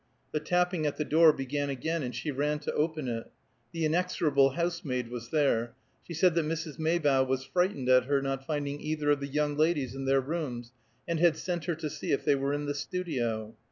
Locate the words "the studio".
12.65-13.53